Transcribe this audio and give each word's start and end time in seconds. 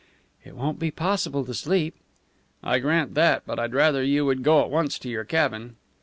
"It 0.43 0.55
won't 0.55 0.79
be 0.79 0.89
possible 0.89 1.45
to 1.45 1.53
sleep." 1.53 1.93
"I 2.63 2.79
grant 2.79 3.13
that, 3.13 3.43
but 3.45 3.59
I'd 3.59 3.75
rather 3.75 4.03
you 4.03 4.25
would 4.25 4.41
go 4.41 4.63
at 4.63 4.71
once 4.71 4.97
to 4.97 5.09
your 5.09 5.25
cabin." 5.25 5.75